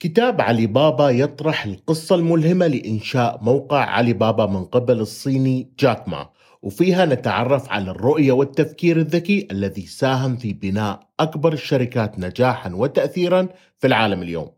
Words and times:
كتاب 0.00 0.40
علي 0.40 0.66
بابا 0.66 1.10
يطرح 1.10 1.64
القصة 1.64 2.14
الملهمة 2.14 2.66
لإنشاء 2.66 3.38
موقع 3.42 3.84
علي 3.84 4.12
بابا 4.12 4.46
من 4.46 4.64
قبل 4.64 5.00
الصيني 5.00 5.72
جاك 5.78 6.08
ما 6.08 6.28
وفيها 6.62 7.06
نتعرف 7.06 7.68
على 7.68 7.90
الرؤية 7.90 8.32
والتفكير 8.32 8.96
الذكي 8.96 9.48
الذي 9.50 9.86
ساهم 9.86 10.36
في 10.36 10.52
بناء 10.52 11.00
أكبر 11.20 11.52
الشركات 11.52 12.18
نجاحا 12.18 12.70
وتأثيرا 12.74 13.48
في 13.78 13.86
العالم 13.86 14.22
اليوم 14.22 14.50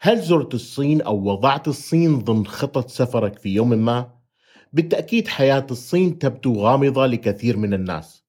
هل 0.00 0.20
زرت 0.20 0.54
الصين 0.54 1.02
أو 1.02 1.16
وضعت 1.24 1.68
الصين 1.68 2.18
ضمن 2.18 2.46
خطط 2.46 2.90
سفرك 2.90 3.38
في 3.38 3.48
يوم 3.48 3.70
ما؟ 3.70 4.10
بالتأكيد 4.72 5.28
حياة 5.28 5.66
الصين 5.70 6.18
تبدو 6.18 6.54
غامضة 6.54 7.06
لكثير 7.06 7.56
من 7.56 7.74
الناس 7.74 8.21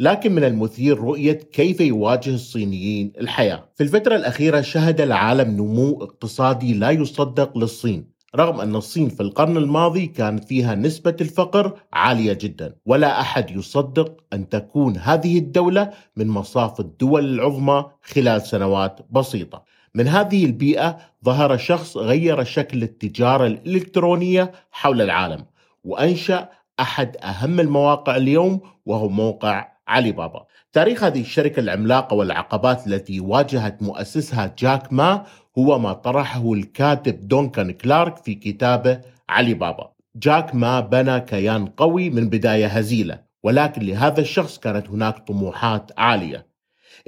لكن 0.00 0.32
من 0.32 0.44
المثير 0.44 0.98
رؤية 0.98 1.32
كيف 1.32 1.80
يواجه 1.80 2.34
الصينيين 2.34 3.12
الحياة. 3.20 3.68
في 3.74 3.82
الفترة 3.82 4.16
الأخيرة 4.16 4.60
شهد 4.60 5.00
العالم 5.00 5.50
نمو 5.50 6.02
اقتصادي 6.02 6.74
لا 6.74 6.90
يصدق 6.90 7.58
للصين، 7.58 8.10
رغم 8.36 8.60
أن 8.60 8.76
الصين 8.76 9.08
في 9.08 9.20
القرن 9.20 9.56
الماضي 9.56 10.06
كانت 10.06 10.44
فيها 10.44 10.74
نسبة 10.74 11.16
الفقر 11.20 11.80
عالية 11.92 12.32
جدا، 12.32 12.74
ولا 12.86 13.20
أحد 13.20 13.50
يصدق 13.50 14.16
أن 14.32 14.48
تكون 14.48 14.96
هذه 14.96 15.38
الدولة 15.38 15.90
من 16.16 16.28
مصاف 16.28 16.80
الدول 16.80 17.24
العظمى 17.34 17.84
خلال 18.02 18.42
سنوات 18.42 19.00
بسيطة. 19.10 19.64
من 19.94 20.08
هذه 20.08 20.44
البيئة 20.44 20.98
ظهر 21.24 21.56
شخص 21.56 21.96
غير 21.96 22.44
شكل 22.44 22.82
التجارة 22.82 23.46
الإلكترونية 23.46 24.52
حول 24.70 25.02
العالم، 25.02 25.44
وأنشأ 25.84 26.48
أحد 26.80 27.16
أهم 27.16 27.60
المواقع 27.60 28.16
اليوم 28.16 28.60
وهو 28.86 29.08
موقع 29.08 29.77
علي 29.88 30.12
بابا. 30.12 30.46
تاريخ 30.72 31.04
هذه 31.04 31.20
الشركة 31.20 31.60
العملاقة 31.60 32.14
والعقبات 32.14 32.86
التي 32.86 33.20
واجهت 33.20 33.82
مؤسسها 33.82 34.54
جاك 34.58 34.92
ما 34.92 35.24
هو 35.58 35.78
ما 35.78 35.92
طرحه 35.92 36.52
الكاتب 36.52 37.28
دونكان 37.28 37.70
كلارك 37.70 38.16
في 38.16 38.34
كتابه 38.34 39.00
علي 39.28 39.54
بابا. 39.54 39.92
جاك 40.16 40.54
ما 40.54 40.80
بنى 40.80 41.20
كيان 41.20 41.66
قوي 41.66 42.10
من 42.10 42.28
بداية 42.28 42.66
هزيلة 42.66 43.22
ولكن 43.42 43.82
لهذا 43.82 44.20
الشخص 44.20 44.58
كانت 44.58 44.88
هناك 44.88 45.18
طموحات 45.18 45.92
عالية. 45.98 46.46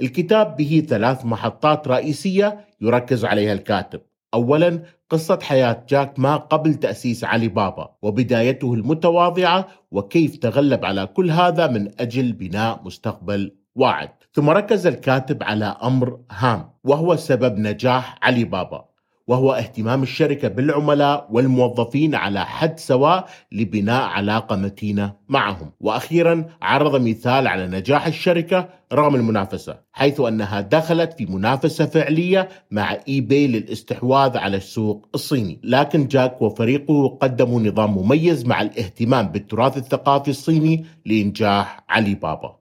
الكتاب 0.01 0.55
به 0.55 0.85
ثلاث 0.89 1.25
محطات 1.25 1.87
رئيسية 1.87 2.65
يركز 2.81 3.25
عليها 3.25 3.53
الكاتب. 3.53 4.01
اولا 4.33 4.83
قصة 5.09 5.39
حياة 5.41 5.85
جاك 5.89 6.19
ما 6.19 6.35
قبل 6.35 6.73
تأسيس 6.73 7.23
علي 7.23 7.47
بابا 7.47 7.95
وبدايته 8.01 8.73
المتواضعة 8.73 9.67
وكيف 9.91 10.35
تغلب 10.37 10.85
على 10.85 11.07
كل 11.07 11.31
هذا 11.31 11.67
من 11.67 11.91
أجل 11.99 12.33
بناء 12.33 12.81
مستقبل 12.83 13.55
واعد. 13.75 14.09
ثم 14.33 14.49
ركز 14.49 14.87
الكاتب 14.87 15.43
على 15.43 15.65
أمر 15.65 16.19
هام 16.31 16.69
وهو 16.83 17.15
سبب 17.15 17.57
نجاح 17.59 18.17
علي 18.21 18.43
بابا. 18.43 18.90
وهو 19.27 19.53
اهتمام 19.53 20.03
الشركة 20.03 20.47
بالعملاء 20.47 21.27
والموظفين 21.31 22.15
على 22.15 22.45
حد 22.45 22.79
سواء 22.79 23.29
لبناء 23.51 24.03
علاقة 24.03 24.55
متينة 24.55 25.13
معهم، 25.29 25.71
وأخيرا 25.79 26.45
عرض 26.61 27.01
مثال 27.01 27.47
على 27.47 27.67
نجاح 27.67 28.07
الشركة 28.07 28.69
رغم 28.93 29.15
المنافسة، 29.15 29.79
حيث 29.91 30.19
أنها 30.19 30.61
دخلت 30.61 31.13
في 31.13 31.25
منافسة 31.25 31.85
فعلية 31.85 32.49
مع 32.71 32.97
اي 33.07 33.21
باي 33.21 33.47
للاستحواذ 33.47 34.37
على 34.37 34.57
السوق 34.57 35.09
الصيني، 35.15 35.59
لكن 35.63 36.07
جاك 36.07 36.41
وفريقه 36.41 37.07
قدموا 37.07 37.61
نظام 37.61 37.97
مميز 37.97 38.45
مع 38.45 38.61
الاهتمام 38.61 39.27
بالتراث 39.27 39.77
الثقافي 39.77 40.31
الصيني 40.31 40.85
لإنجاح 41.05 41.83
علي 41.89 42.15
بابا. 42.15 42.57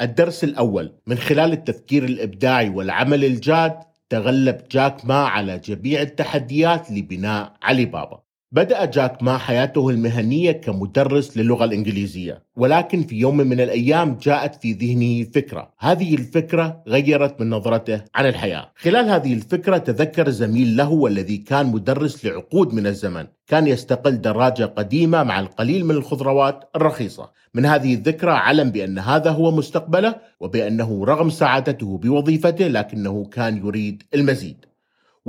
الدرس 0.00 0.44
الأول 0.44 0.92
من 1.06 1.16
خلال 1.16 1.52
التفكير 1.52 2.04
الإبداعي 2.04 2.68
والعمل 2.68 3.24
الجاد 3.24 3.89
تغلب 4.10 4.68
جاك 4.70 5.04
ما 5.04 5.14
على 5.24 5.58
جميع 5.58 6.02
التحديات 6.02 6.90
لبناء 6.90 7.56
علي 7.62 7.84
بابا. 7.84 8.22
بدأ 8.52 8.84
جاك 8.84 9.22
ما 9.22 9.38
حياته 9.38 9.88
المهنية 9.88 10.52
كمدرس 10.52 11.36
للغة 11.36 11.64
الإنجليزية 11.64 12.42
ولكن 12.56 13.02
في 13.02 13.16
يوم 13.16 13.36
من 13.36 13.60
الأيام 13.60 14.18
جاءت 14.22 14.54
في 14.54 14.72
ذهنه 14.72 15.30
فكرة. 15.34 15.72
هذه 15.78 16.14
الفكرة 16.14 16.82
غيرت 16.88 17.40
من 17.40 17.50
نظرته 17.50 18.02
عن 18.14 18.26
الحياة. 18.26 18.72
خلال 18.76 19.08
هذه 19.08 19.32
الفكرة 19.32 19.78
تذكر 19.78 20.30
زميل 20.30 20.76
له 20.76 20.90
والذي 20.90 21.36
كان 21.36 21.66
مدرس 21.66 22.24
لعقود 22.24 22.74
من 22.74 22.86
الزمن. 22.86 23.26
كان 23.46 23.66
يستقل 23.66 24.20
دراجة 24.20 24.64
قديمة 24.64 25.22
مع 25.22 25.40
القليل 25.40 25.84
من 25.84 25.94
الخضروات 25.94 26.70
الرخيصة. 26.76 27.30
من 27.54 27.66
هذه 27.66 27.94
الذكرى 27.94 28.32
علم 28.32 28.70
بأن 28.70 28.98
هذا 28.98 29.30
هو 29.30 29.50
مستقبله 29.50 30.14
وبأنه 30.40 31.04
رغم 31.04 31.30
سعادته 31.30 31.98
بوظيفته 31.98 32.66
لكنه 32.66 33.24
كان 33.24 33.56
يريد 33.56 34.02
المزيد. 34.14 34.69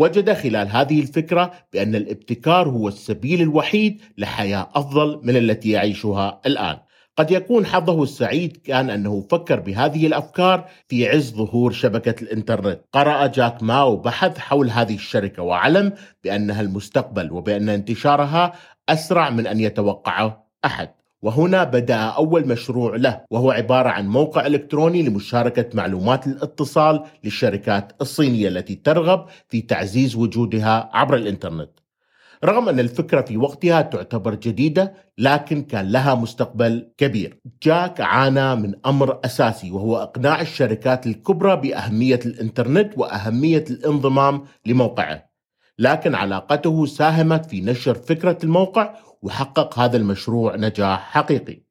وجد 0.01 0.33
خلال 0.33 0.67
هذه 0.69 0.99
الفكرة 0.99 1.51
بأن 1.73 1.95
الابتكار 1.95 2.69
هو 2.69 2.87
السبيل 2.87 3.41
الوحيد 3.41 4.01
لحياة 4.17 4.69
أفضل 4.75 5.21
من 5.23 5.37
التي 5.37 5.69
يعيشها 5.69 6.41
الآن. 6.45 6.77
قد 7.17 7.31
يكون 7.31 7.65
حظه 7.65 8.03
السعيد 8.03 8.57
كان 8.57 8.89
أنه 8.89 9.27
فكر 9.31 9.59
بهذه 9.59 10.07
الأفكار 10.07 10.69
في 10.87 11.09
عز 11.09 11.33
ظهور 11.33 11.71
شبكة 11.71 12.23
الإنترنت. 12.23 12.81
قرأ 12.93 13.27
جاك 13.27 13.63
ما 13.63 13.83
وبحث 13.83 14.37
حول 14.37 14.69
هذه 14.69 14.95
الشركة 14.95 15.43
وعلم 15.43 15.93
بأنها 16.23 16.61
المستقبل 16.61 17.31
وبأن 17.31 17.69
انتشارها 17.69 18.53
أسرع 18.89 19.29
من 19.29 19.47
أن 19.47 19.59
يتوقعه 19.59 20.47
أحد. 20.65 20.89
وهنا 21.21 21.63
بدأ 21.63 21.95
أول 21.95 22.47
مشروع 22.47 22.95
له 22.95 23.21
وهو 23.31 23.51
عبارة 23.51 23.89
عن 23.89 24.07
موقع 24.07 24.47
إلكتروني 24.47 25.03
لمشاركة 25.03 25.69
معلومات 25.73 26.27
الاتصال 26.27 27.03
للشركات 27.23 27.91
الصينية 28.01 28.47
التي 28.47 28.75
ترغب 28.75 29.25
في 29.49 29.61
تعزيز 29.61 30.15
وجودها 30.15 30.89
عبر 30.93 31.15
الإنترنت. 31.15 31.69
رغم 32.43 32.69
أن 32.69 32.79
الفكرة 32.79 33.21
في 33.21 33.37
وقتها 33.37 33.81
تعتبر 33.81 34.35
جديدة 34.35 34.93
لكن 35.17 35.61
كان 35.61 35.91
لها 35.91 36.15
مستقبل 36.15 36.91
كبير. 36.97 37.39
جاك 37.63 38.01
عانى 38.01 38.55
من 38.55 38.73
أمر 38.85 39.19
أساسي 39.25 39.71
وهو 39.71 39.97
إقناع 39.97 40.41
الشركات 40.41 41.07
الكبرى 41.07 41.55
بأهمية 41.55 42.19
الإنترنت 42.25 42.97
وأهمية 42.97 43.65
الانضمام 43.69 44.43
لموقعه. 44.65 45.31
لكن 45.79 46.15
علاقته 46.15 46.85
ساهمت 46.85 47.45
في 47.45 47.61
نشر 47.61 47.93
فكرة 47.93 48.37
الموقع 48.43 48.95
وحقق 49.21 49.79
هذا 49.79 49.97
المشروع 49.97 50.55
نجاح 50.55 51.11
حقيقي. 51.11 51.61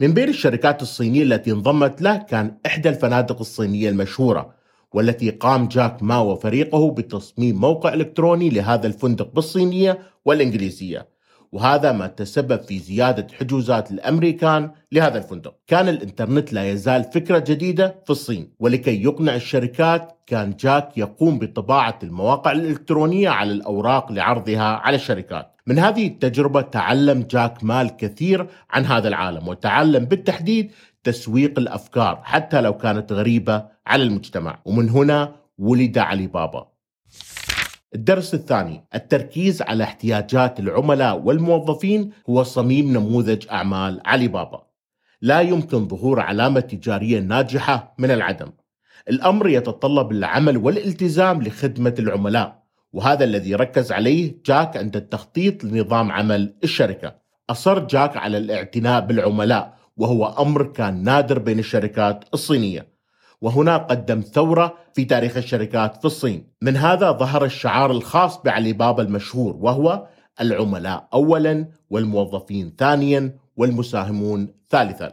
من 0.00 0.14
بين 0.14 0.28
الشركات 0.28 0.82
الصينية 0.82 1.22
التي 1.22 1.52
انضمت 1.52 2.02
له 2.02 2.16
كان 2.16 2.58
إحدى 2.66 2.88
الفنادق 2.88 3.40
الصينية 3.40 3.88
المشهورة 3.88 4.54
والتي 4.94 5.30
قام 5.30 5.68
جاك 5.68 6.02
ما 6.02 6.18
وفريقه 6.18 6.90
بتصميم 6.90 7.60
موقع 7.60 7.94
إلكتروني 7.94 8.50
لهذا 8.50 8.86
الفندق 8.86 9.34
بالصينية 9.34 9.98
والإنجليزية 10.24 11.08
وهذا 11.52 11.92
ما 11.92 12.06
تسبب 12.06 12.60
في 12.60 12.78
زيادة 12.78 13.26
حجوزات 13.38 13.90
الأمريكان 13.90 14.70
لهذا 14.92 15.18
الفندق. 15.18 15.54
كان 15.66 15.88
الإنترنت 15.88 16.52
لا 16.52 16.70
يزال 16.70 17.04
فكرة 17.04 17.38
جديدة 17.38 17.94
في 18.04 18.10
الصين 18.10 18.52
ولكي 18.58 19.02
يقنع 19.02 19.34
الشركات 19.34 20.18
كان 20.26 20.56
جاك 20.56 20.98
يقوم 20.98 21.38
بطباعة 21.38 21.98
المواقع 22.02 22.52
الإلكترونية 22.52 23.28
على 23.28 23.52
الأوراق 23.52 24.12
لعرضها 24.12 24.62
على 24.62 24.96
الشركات. 24.96 25.56
من 25.66 25.78
هذه 25.78 26.06
التجربة 26.06 26.60
تعلم 26.60 27.22
جاك 27.22 27.64
ما 27.64 27.82
الكثير 27.82 28.46
عن 28.70 28.84
هذا 28.84 29.08
العالم 29.08 29.48
وتعلم 29.48 30.04
بالتحديد 30.04 30.72
تسويق 31.04 31.58
الأفكار 31.58 32.20
حتى 32.22 32.60
لو 32.60 32.76
كانت 32.76 33.12
غريبة 33.12 33.64
على 33.86 34.02
المجتمع. 34.02 34.58
ومن 34.64 34.88
هنا 34.88 35.32
ولد 35.58 35.98
علي 35.98 36.26
بابا. 36.26 36.69
الدرس 37.94 38.34
الثاني 38.34 38.84
التركيز 38.94 39.62
على 39.62 39.84
احتياجات 39.84 40.60
العملاء 40.60 41.18
والموظفين 41.18 42.10
هو 42.30 42.42
صميم 42.42 42.92
نموذج 42.92 43.46
أعمال 43.50 44.00
علي 44.04 44.28
بابا 44.28 44.70
لا 45.22 45.40
يمكن 45.40 45.88
ظهور 45.88 46.20
علامة 46.20 46.60
تجارية 46.60 47.20
ناجحة 47.20 47.94
من 47.98 48.10
العدم. 48.10 48.52
الأمر 49.08 49.48
يتطلب 49.48 50.12
العمل 50.12 50.56
والالتزام 50.56 51.42
لخدمة 51.42 51.94
العملاء 51.98 52.62
وهذا 52.92 53.24
الذي 53.24 53.54
ركز 53.54 53.92
عليه 53.92 54.34
جاك 54.46 54.76
عند 54.76 54.96
التخطيط 54.96 55.64
لنظام 55.64 56.12
عمل 56.12 56.54
الشركة. 56.64 57.14
أصر 57.50 57.78
جاك 57.78 58.16
على 58.16 58.38
الاعتناء 58.38 59.06
بالعملاء 59.06 59.78
وهو 59.96 60.26
أمر 60.26 60.62
كان 60.62 61.02
نادر 61.02 61.38
بين 61.38 61.58
الشركات 61.58 62.24
الصينية. 62.34 62.86
وهنا 63.40 63.76
قدم 63.76 64.20
ثورة 64.20 64.74
في 64.94 65.04
تاريخ 65.04 65.36
الشركات 65.36 65.96
في 65.96 66.04
الصين. 66.04 66.52
من 66.62 66.76
هذا 66.76 67.12
ظهر 67.12 67.44
الشعار 67.44 67.90
الخاص 67.90 68.42
بعلي 68.42 68.72
بابا 68.72 69.02
المشهور 69.02 69.56
وهو 69.56 70.06
العملاء 70.40 71.08
أولا 71.14 71.68
والموظفين 71.90 72.74
ثانيا 72.78 73.36
والمساهمون 73.56 74.48
ثالثا. 74.70 75.12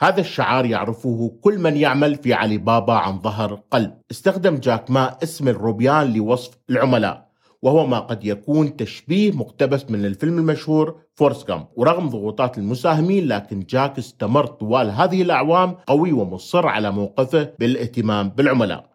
هذا 0.00 0.20
الشعار 0.20 0.66
يعرفه 0.66 1.38
كل 1.40 1.58
من 1.58 1.76
يعمل 1.76 2.14
في 2.14 2.34
علي 2.34 2.58
بابا 2.58 2.92
عن 2.92 3.18
ظهر 3.18 3.60
قلب. 3.70 3.94
استخدم 4.10 4.56
جاك 4.56 4.90
ما 4.90 5.16
اسم 5.22 5.48
الروبيان 5.48 6.12
لوصف 6.12 6.58
العملاء. 6.70 7.29
وهو 7.62 7.86
ما 7.86 7.98
قد 7.98 8.24
يكون 8.24 8.76
تشبيه 8.76 9.32
مقتبس 9.32 9.90
من 9.90 10.04
الفيلم 10.04 10.38
المشهور 10.38 11.00
فورست 11.14 11.44
جامب 11.44 11.66
ورغم 11.76 12.08
ضغوطات 12.08 12.58
المساهمين 12.58 13.28
لكن 13.28 13.60
جاك 13.60 13.98
استمر 13.98 14.46
طوال 14.46 14.90
هذه 14.90 15.22
الأعوام 15.22 15.70
قوي 15.86 16.12
ومصر 16.12 16.66
على 16.66 16.90
موقفه 16.90 17.52
بالاهتمام 17.58 18.28
بالعملاء. 18.28 18.90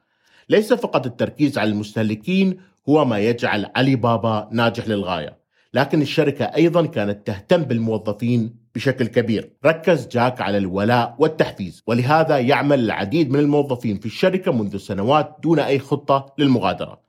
ليس 0.49 0.73
فقط 0.73 1.05
التركيز 1.05 1.57
على 1.57 1.69
المستهلكين 1.69 2.57
هو 2.89 3.05
ما 3.05 3.19
يجعل 3.19 3.65
علي 3.75 3.95
بابا 3.95 4.49
ناجح 4.51 4.87
للغاية. 4.87 5.37
لكن 5.73 6.01
الشركة 6.01 6.45
أيضا 6.45 6.85
كانت 6.85 7.27
تهتم 7.27 7.63
بالموظفين 7.63 8.55
بشكل 8.75 9.07
كبير. 9.07 9.51
ركز 9.65 10.07
جاك 10.07 10.41
على 10.41 10.57
الولاء 10.57 11.15
والتحفيز 11.19 11.83
ولهذا 11.87 12.39
يعمل 12.39 12.79
العديد 12.79 13.31
من 13.31 13.39
الموظفين 13.39 13.99
في 13.99 14.05
الشركة 14.05 14.51
منذ 14.51 14.77
سنوات 14.77 15.35
دون 15.43 15.59
أي 15.59 15.79
خطة 15.79 16.33
للمغادرة. 16.37 17.04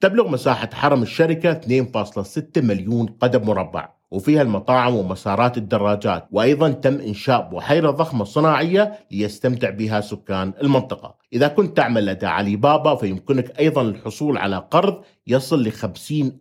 تبلغ 0.00 0.28
مساحة 0.28 0.70
حرم 0.72 1.02
الشركة 1.02 1.60
2.6 1.60 2.62
مليون 2.62 3.06
قدم 3.06 3.46
مربع 3.46 3.88
وفيها 4.10 4.42
المطاعم 4.42 4.96
ومسارات 4.96 5.58
الدراجات 5.58 6.28
وأيضا 6.30 6.70
تم 6.70 6.94
إنشاء 6.94 7.50
بحيرة 7.52 7.90
ضخمة 7.90 8.24
صناعية 8.24 8.98
ليستمتع 9.10 9.70
بها 9.70 10.00
سكان 10.00 10.52
المنطقة. 10.62 11.14
إذا 11.32 11.48
كنت 11.48 11.76
تعمل 11.76 12.06
لدى 12.06 12.26
علي 12.26 12.56
بابا 12.56 12.94
فيمكنك 12.94 13.58
أيضا 13.58 13.82
الحصول 13.82 14.38
على 14.38 14.56
قرض 14.70 15.02
يصل 15.26 15.62
ل 15.62 15.72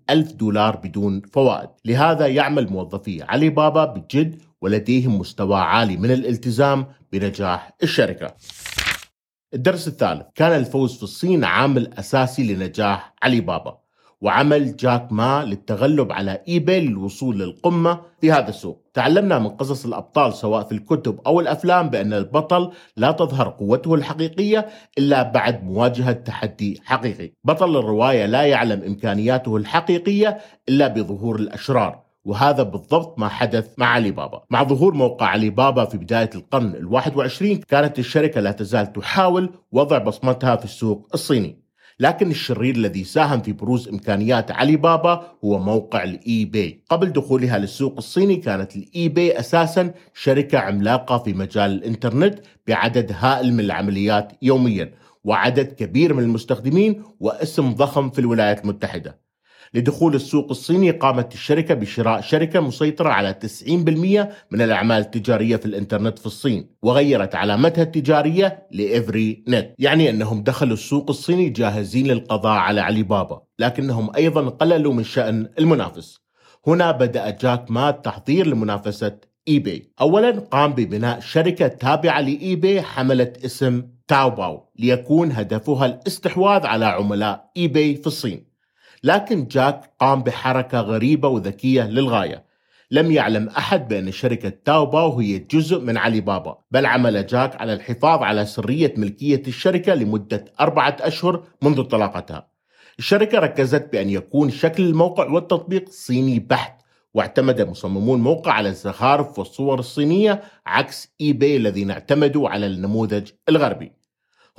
ألف 0.09 0.31
دولار 0.31 0.75
بدون 0.75 1.21
فوائد. 1.21 1.69
لهذا 1.85 2.27
يعمل 2.27 2.69
موظفي 2.69 3.23
علي 3.23 3.49
بابا 3.49 3.85
بجد 3.85 4.41
ولديهم 4.61 5.19
مستوى 5.19 5.59
عالي 5.59 5.97
من 5.97 6.11
الالتزام 6.11 6.85
بنجاح 7.11 7.73
الشركة. 7.83 8.33
الدرس 9.53 9.87
الثالث. 9.87 10.21
كان 10.35 10.51
الفوز 10.51 10.97
في 10.97 11.03
الصين 11.03 11.43
عامل 11.43 11.93
أساسي 11.93 12.53
لنجاح 12.53 13.13
علي 13.23 13.41
بابا 13.41 13.79
وعمل 14.21 14.75
جاك 14.75 15.11
ما 15.11 15.45
للتغلب 15.45 16.11
على 16.11 16.43
إيباي 16.47 16.79
للوصول 16.79 17.39
للقمة 17.39 18.01
في 18.21 18.31
هذا 18.31 18.49
السوق. 18.49 18.83
تعلمنا 18.93 19.39
من 19.39 19.49
قصص 19.49 19.85
الأبطال 19.85 20.33
سواء 20.33 20.63
في 20.63 20.71
الكتب 20.71 21.19
أو 21.27 21.39
الأفلام 21.39 21.89
بأن 21.89 22.13
البطل 22.13 22.71
لا 22.97 23.11
تظهر 23.11 23.49
قوته 23.49 23.95
الحقيقية 23.95 24.67
إلا 24.97 25.23
بعد 25.23 25.63
مواجهة 25.63 26.11
تحدي 26.11 26.81
حقيقي. 26.85 27.33
بطل 27.43 27.77
الرواية 27.77 28.25
لا 28.25 28.43
يعلم 28.43 28.83
إمكانياته 28.83 29.57
الحقيقية 29.57 30.37
إلا 30.69 30.87
بظهور 30.87 31.35
الأشرار. 31.35 32.08
وهذا 32.25 32.63
بالضبط 32.63 33.19
ما 33.19 33.27
حدث 33.27 33.73
مع 33.77 33.85
علي 33.85 34.11
بابا. 34.11 34.43
مع 34.49 34.63
ظهور 34.63 34.93
موقع 34.93 35.25
علي 35.25 35.49
بابا 35.49 35.85
في 35.85 35.97
بداية 35.97 36.29
القرن 36.35 36.75
الواحد 36.75 37.17
وعشرين 37.17 37.57
كانت 37.57 37.99
الشركة 37.99 38.41
لا 38.41 38.51
تزال 38.51 38.93
تحاول 38.93 39.49
وضع 39.71 39.97
بصمتها 39.97 40.55
في 40.55 40.65
السوق 40.65 41.07
الصيني. 41.13 41.69
لكن 41.99 42.31
الشرير 42.31 42.75
الذي 42.75 43.03
ساهم 43.03 43.41
في 43.41 43.51
بروز 43.51 43.87
إمكانيات 43.87 44.51
علي 44.51 44.75
بابا 44.75 45.31
هو 45.45 45.59
موقع 45.59 46.03
الاي 46.03 46.45
باي 46.45 46.83
قبل 46.89 47.13
دخولها 47.13 47.57
للسوق 47.57 47.95
الصيني 47.97 48.35
كانت 48.35 48.75
الاي 48.75 49.09
باي 49.09 49.39
أساسا 49.39 49.93
شركة 50.13 50.57
عملاقة 50.57 51.17
في 51.17 51.33
مجال 51.33 51.71
الإنترنت 51.71 52.39
بعدد 52.67 53.11
هائل 53.15 53.53
من 53.53 53.59
العمليات 53.59 54.31
يوميا 54.41 54.93
وعدد 55.23 55.73
كبير 55.73 56.13
من 56.13 56.23
المستخدمين 56.23 57.03
واسم 57.19 57.73
ضخم 57.73 58.09
في 58.09 58.19
الولايات 58.19 58.63
المتحدة. 58.63 59.28
لدخول 59.73 60.15
السوق 60.15 60.47
الصيني 60.49 60.91
قامت 60.91 61.33
الشركة 61.33 61.73
بشراء 61.73 62.21
شركة 62.21 62.59
مسيطرة 62.59 63.09
على 63.09 63.33
90% 63.33 63.69
من 64.51 64.61
الأعمال 64.61 65.01
التجارية 65.01 65.55
في 65.55 65.65
الإنترنت 65.65 66.19
في 66.19 66.25
الصين 66.25 66.69
وغيرت 66.83 67.35
علامتها 67.35 67.81
التجارية 67.81 68.67
لإفري 68.71 69.43
نت. 69.47 69.75
يعني 69.79 70.09
أنهم 70.09 70.43
دخلوا 70.43 70.73
السوق 70.73 71.09
الصيني 71.09 71.49
جاهزين 71.49 72.07
للقضاء 72.07 72.57
على 72.57 72.81
علي 72.81 73.03
بابا 73.03 73.41
لكنهم 73.59 74.15
أيضا 74.15 74.49
قللوا 74.49 74.93
من 74.93 75.03
شأن 75.03 75.49
المنافس. 75.59 76.19
هنا 76.67 76.91
بدأ 76.91 77.29
جاك 77.29 77.71
ما 77.71 77.89
بالتحضير 77.89 78.47
لمنافسة 78.47 79.17
إيباي. 79.47 79.91
اولا 80.01 80.31
قام 80.31 80.73
ببناء 80.73 81.19
شركة 81.19 81.67
تابعة 81.67 82.21
لإيباي 82.21 82.81
حملت 82.81 83.45
اسم 83.45 83.83
تاوباو 84.07 84.69
ليكون 84.79 85.31
هدفها 85.31 85.85
الاستحواذ 85.85 86.65
على 86.65 86.85
عملاء 86.85 87.51
إيباي 87.57 87.95
في 87.95 88.07
الصين. 88.07 88.48
لكن 89.03 89.47
جاك 89.47 89.93
قام 89.99 90.23
بحركة 90.23 90.81
غريبة 90.81 91.27
وذكية 91.27 91.83
للغاية. 91.83 92.49
لم 92.91 93.11
يعلم 93.11 93.47
أحد 93.47 93.87
بأن 93.87 94.11
شركة 94.11 94.49
تاوباو 94.65 95.19
هي 95.19 95.39
جزء 95.39 95.79
من 95.79 95.97
علي 95.97 96.21
بابا 96.21 96.57
بل 96.71 96.85
عمل 96.85 97.25
جاك 97.25 97.61
على 97.61 97.73
الحفاظ 97.73 98.23
على 98.23 98.45
سرية 98.45 98.93
ملكية 98.97 99.43
الشركة 99.47 99.93
لمدة 99.93 100.45
أربعة 100.59 100.97
أشهر 100.99 101.43
منذ 101.61 101.83
انطلاقتها 101.83 102.47
الشركة 102.99 103.39
ركزت 103.39 103.91
بأن 103.91 104.09
يكون 104.09 104.49
شكل 104.49 104.83
الموقع 104.83 105.29
والتطبيق 105.29 105.89
صيني 105.89 106.39
بحت 106.39 106.81
واعتمد 107.13 107.61
مصممو 107.61 108.15
الموقع 108.15 108.51
على 108.51 108.69
الزخارف 108.69 109.39
والصور 109.39 109.79
الصينية 109.79 110.43
عكس 110.65 111.13
اي 111.21 111.33
باي 111.33 111.57
الذين 111.57 111.91
اعتمدوا 111.91 112.49
على 112.49 112.65
النموذج 112.65 113.29
الغربي. 113.49 113.91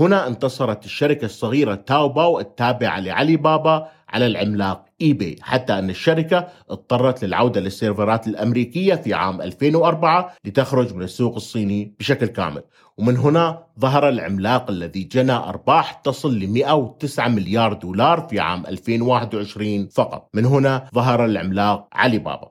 هنا 0.01 0.27
انتصرت 0.27 0.85
الشركة 0.85 1.25
الصغيرة 1.25 1.75
تاوباو 1.75 2.41
التابعة 2.41 3.01
لعلي 3.01 3.37
بابا 3.37 3.89
على 4.11 4.27
العملاق 4.27 4.85
ايباي 5.01 5.37
حتى 5.43 5.79
أن 5.79 5.91
الشركة 5.91 6.49
اضطرت 6.71 7.25
للعودة 7.25 7.61
للسيرفرات 7.61 8.27
الأمريكية 8.27 8.95
في 8.95 9.15
عام 9.15 9.43
2004 9.43 10.35
لتخرج 10.45 10.95
من 10.95 11.03
السوق 11.03 11.35
الصيني 11.35 11.95
بشكل 11.99 12.27
كامل. 12.27 12.63
ومن 12.99 13.17
هنا 13.17 13.65
ظهر 13.81 14.09
العملاق 14.09 14.71
الذي 14.71 15.03
جنى 15.03 15.33
أرباح 15.33 15.93
تصل 15.93 16.39
ل 16.39 16.49
109 16.49 17.29
مليار 17.29 17.73
دولار 17.73 18.21
في 18.31 18.41
عام 18.41 18.67
2021 18.67 19.89
فقط. 19.89 20.29
من 20.35 20.45
هنا 20.45 20.89
ظهر 20.95 21.25
العملاق 21.25 21.89
علي 21.93 22.19
بابا. 22.19 22.51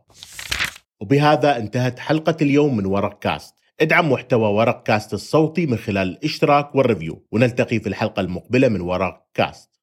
وبهذا 0.99 1.57
انتهت 1.57 1.99
حلقة 1.99 2.37
اليوم 2.41 2.77
من 2.77 2.85
ورق 2.85 3.19
كاست. 3.19 3.55
ادعم 3.81 4.11
محتوى 4.11 4.49
ورق 4.49 4.83
كاست 4.83 5.13
الصوتي 5.13 5.65
من 5.65 5.77
خلال 5.77 6.09
الاشتراك 6.09 6.75
وال 6.75 6.86
review. 6.86 7.25
ونلتقي 7.31 7.79
في 7.79 7.89
الحلقة 7.89 8.19
المقبلة 8.19 8.67
من 8.67 8.81
ورق 8.81 9.25
كاست. 9.33 9.78